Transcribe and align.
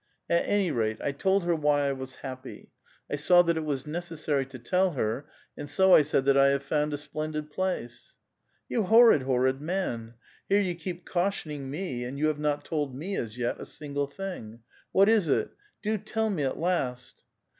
At 0.31 0.45
any 0.47 0.71
rate, 0.71 0.99
1 0.99 1.13
told 1.13 1.43
her 1.43 1.53
why 1.55 1.87
I 1.87 1.91
was 1.91 2.15
happy; 2.25 2.71
I 3.07 3.17
saw 3.17 3.43
that 3.43 3.55
it 3.55 3.63
was 3.63 3.85
necessary 3.85 4.47
to 4.47 4.57
tell 4.57 4.93
her, 4.93 5.29
and 5.55 5.69
so 5.69 5.89
1 5.89 6.03
said 6.05 6.25
that 6.25 6.35
I 6.35 6.47
have 6.47 6.63
found 6.63 6.91
a 6.91 6.97
splendid 6.97 7.51
place." 7.51 8.15
'^ 8.15 8.15
You 8.67 8.81
horrid, 8.85 9.21
horrid 9.21 9.61
man! 9.61 10.15
here 10.49 10.59
you 10.59 10.73
keep 10.73 11.05
cautioning 11.05 11.69
me, 11.69 12.03
and 12.03 12.17
you 12.17 12.29
have 12.29 12.39
not 12.39 12.65
told 12.65 12.95
me, 12.95 13.15
as 13.15 13.37
yet, 13.37 13.59
a 13.61 13.65
single 13.67 14.07
thing. 14.07 14.61
What 14.91 15.07
is 15.07 15.27
it? 15.27 15.51
'Do 15.83 15.99
tell 15.99 16.31
me 16.31 16.41
at 16.45 16.57
last!" 16.57 17.23